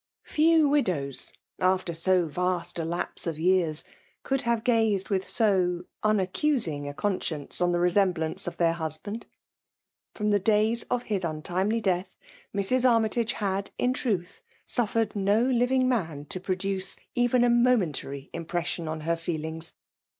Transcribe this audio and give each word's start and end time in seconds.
'Few 0.23 0.67
widows, 0.67 1.31
after 1.59 1.93
so 1.93 2.25
vast 2.25 2.79
a 2.79 2.83
lapse 2.83 3.27
of 3.27 3.37
years, 3.37 3.83
tould 4.27 4.41
have 4.41 4.63
gated 4.63 5.09
with 5.09 5.23
sd 5.25 5.81
unaccusing 6.03 6.89
a 6.89 6.93
coilr 6.95 7.19
jictenoe 7.19 7.61
<m 7.67 7.71
the 7.71 7.79
resemblance' 7.79 8.47
of 8.47 8.57
their 8.57 8.73
husband. 8.73 9.27
Erom 10.15 10.31
'the 10.31 10.39
di^ 10.39 10.83
ofhis 10.87 11.19
trntimcly 11.21 11.83
death> 11.83 12.15
Mrs. 12.51 12.77
A» 12.83 13.09
tsy^gc 13.09 13.33
hadi'in. 13.33 13.93
truth, 13.93 14.41
suiTered 14.67 15.15
no 15.15 15.43
living 15.45 15.83
mm 15.83 16.25
^ijpEoduce 16.25 16.97
ev^n 17.15 17.45
a 17.45 17.49
momentary 17.51 18.31
impression 18.33 18.85
dn 18.87 19.05
heir 19.05 19.15
firaliiigs. 19.17 19.73